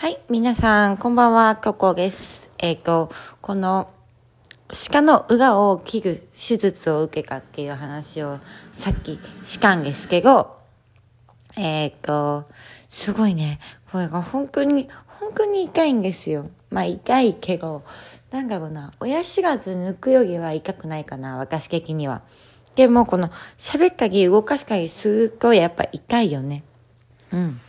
[0.00, 2.50] はい、皆さん、こんばんは、ココです。
[2.56, 3.10] えっ、と、
[3.42, 3.90] この、
[4.90, 8.38] 鹿の裏を切る手術を受けたっていう話を
[8.72, 10.56] さっきしたんですけど、
[11.58, 12.46] えっ、と、
[12.88, 13.60] すごいね、
[13.92, 16.48] これが本当に、本当に痛いんですよ。
[16.70, 17.82] まあ痛いけど、
[18.30, 22.22] なんだろうな、親知らず抜くよりは痛くないかな、私的には。
[22.74, 23.28] でも、この、
[23.58, 26.64] 喋ったり動かしたりするとやっぱ痛いよね。
[27.34, 27.60] うん。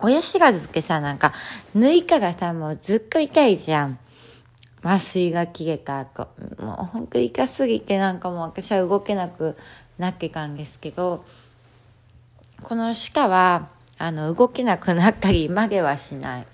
[0.00, 1.32] 親知らずってさ、なんか、
[1.76, 3.98] 抜いたらさ、もうずっと痛いじゃん。
[4.82, 6.28] 麻酔が切れた後。
[6.58, 9.56] もうほんと痛すぎてなんかもう私は動けなく
[9.98, 11.24] なってたんですけど、
[12.62, 16.46] この鹿は、あの、動けなくなったりまではしない。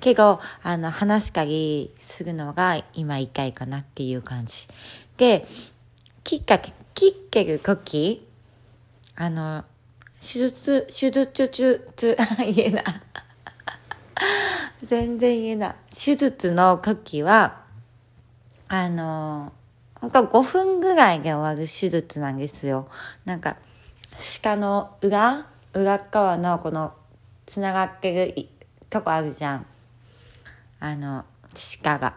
[0.00, 4.68] けど、あの、話したりするのが今痛いかなっていう感じ。
[5.16, 5.46] で、
[6.22, 8.26] 切った、切ってる時、
[9.16, 9.64] あの、
[10.24, 12.84] 手術、手術中、中言えない。
[14.82, 15.74] 全然言えない。
[15.90, 17.62] 手術の時は、
[18.68, 19.52] あの、
[20.00, 22.88] ほんと5分ぐらいで終わる手術なんですよ。
[23.26, 23.56] なんか、
[24.42, 26.94] 鹿の裏裏側のこの、
[27.44, 28.48] つながってるい
[28.88, 29.66] とこあるじゃん。
[30.80, 31.26] あの、
[31.82, 32.14] 鹿が。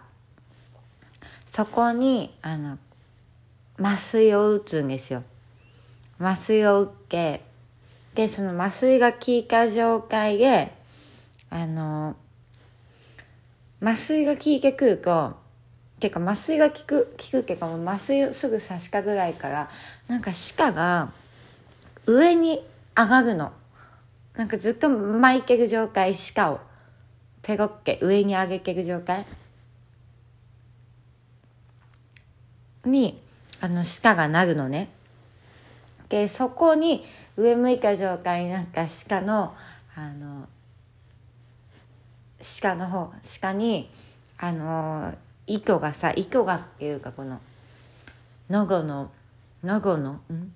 [1.45, 2.77] そこに、あの、
[3.77, 5.23] 麻酔を打つんですよ。
[6.19, 7.47] 麻酔を打って、
[8.18, 10.73] で、その麻酔が効いた状態で、
[11.52, 12.16] あの、
[13.80, 15.36] 麻酔が効いてくると、
[16.00, 19.70] てか麻酔が効く、効くけども麻酔すぐ差したぐらいから、
[20.08, 21.12] なんか鹿が
[22.08, 23.52] 上に上がるの。
[24.36, 26.60] なんかずっと巻いてる状態、鹿を。
[27.44, 29.28] ペロッケ、上に上げてる状態
[32.84, 33.22] に、
[33.62, 34.90] あの、鹿がなるのね。
[36.09, 37.05] で、そこに
[37.36, 39.55] 上向いた状態になんか鹿の、
[39.95, 40.47] あの、
[42.61, 43.89] 鹿の方、鹿に、
[44.38, 45.14] あの、
[45.47, 47.39] 糸がさ、糸がっていうかこの、
[48.49, 49.11] のごの、
[49.64, 50.54] のごの、ん？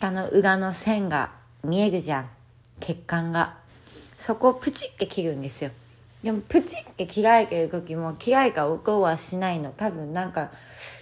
[0.00, 1.32] 鹿の裏の線が
[1.64, 2.30] 見えるじゃん。
[2.78, 3.56] 血管が。
[4.18, 5.70] そこをプチって切るんですよ。
[6.22, 9.72] でもプチって切られてる時も切られた音はしないの。
[9.76, 10.52] 多分なんか、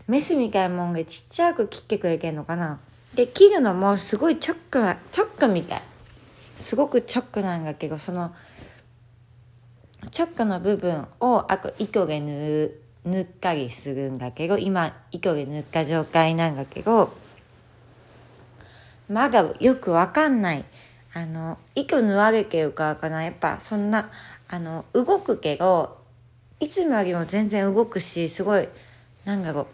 [0.09, 2.81] メスみたいなもんがちっちゃく切ってくれてんのかな。
[3.15, 5.83] で、切るのもすごいチョックな、チョックみたい。
[6.57, 8.35] すごくチョックなんだけど、その、
[10.11, 12.65] チョックの部分を、あと糸で縫
[13.05, 17.13] う、塗ったりするんだけど、今、糸で塗った状態なんだけど、
[19.09, 20.65] まだよくわかんない。
[21.13, 23.25] あの、糸縫われてるからかな。
[23.25, 24.11] やっぱそんな、
[24.49, 25.99] あの、動くけど、
[26.61, 28.69] いつもよりも全然動くし、すごい、
[29.25, 29.67] なんだろう、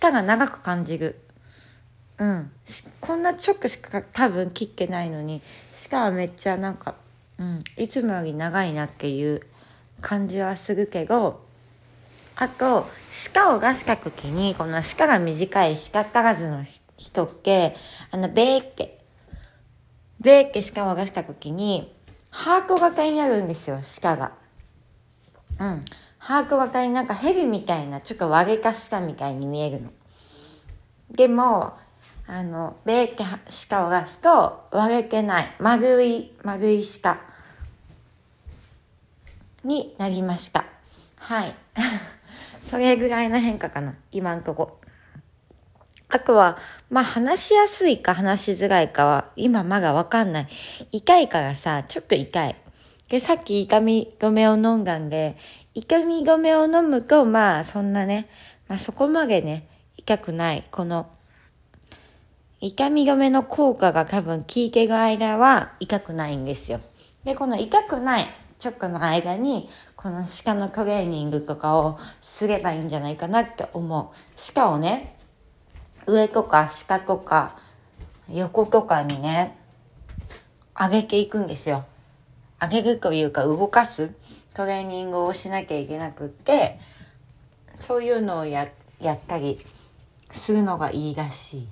[0.00, 1.23] 鹿が長く感じる。
[2.18, 2.50] うん。
[3.00, 5.42] こんな直しか多分切ってないのに、
[5.90, 6.94] 鹿はめっちゃなんか、
[7.38, 9.40] うん、いつもより長いなっていう
[10.00, 11.44] 感じはするけど、
[12.36, 12.86] あと、
[13.32, 16.64] 鹿を出した時に、この鹿が短い鹿足らずの
[16.96, 17.76] 人って、
[18.10, 18.98] あの、ベーッケ。
[20.20, 21.94] ベーッケ鹿を出した時に、
[22.30, 24.32] ハート型になるんですよ、鹿が。
[25.60, 25.84] うん。
[26.18, 29.90] ハート型になんか蛇みたいな、ちょっと割れた鹿みたいに見えるの。
[31.10, 31.74] でも、
[32.26, 33.24] あの、ベーッケ
[33.68, 37.18] 鹿を出すと割れてない、丸い、丸い鹿
[39.62, 40.64] になりました。
[41.16, 41.54] はい。
[42.64, 44.80] それぐらいの変化かな、今んとこ。
[46.08, 46.58] あとは、
[46.90, 50.48] まあ話しやすいか話しづらいかは今まだわかんない。
[50.92, 52.56] 痛いからさ、ちょっと痛い。
[53.08, 55.36] で、さっき痛み止めを飲んだんで、
[55.74, 58.28] 痛み止めを飲むと、まあそんなね、
[58.68, 60.64] まあそこまでね、痛くない。
[60.70, 61.10] この、
[62.64, 66.80] 痛み止めの効果が多分効いてる間は痛くないんですよ。
[67.22, 68.26] で、この痛くない
[68.58, 74.16] 直の間に、この鹿のトレーニングとかをすればいいんじゃないかなって思う。
[74.54, 75.14] 鹿をね、
[76.06, 77.58] 上とか下とか
[78.30, 79.58] 横とかにね、
[80.74, 81.84] 上げていくんですよ。
[82.58, 84.10] 上げるというか動かす
[84.54, 86.80] トレーニングをしなきゃいけなくって、
[87.78, 88.68] そういうのをや
[89.00, 89.58] やったり
[90.30, 91.68] するのがいいらしい。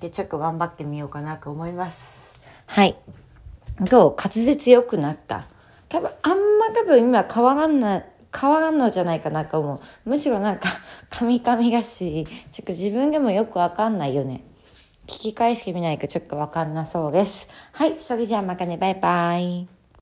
[0.00, 2.38] で、ちょっと頑張ってみようかなと思います。
[2.66, 2.96] はい。
[3.80, 4.16] どう？
[4.16, 5.46] 滑舌良くなった？
[5.88, 8.02] 多分、あんま多分今変わらんな、
[8.38, 10.08] 変わらんのじゃないかなと思う。
[10.08, 10.68] むしろなんか、
[11.10, 14.42] カミカミだし、ちょっと自分でもよくわかんないよね。
[15.06, 17.48] 聞き返してみないとちょっとわかんなそうです。
[17.72, 19.75] はい、それじゃあまたね、バイバイ。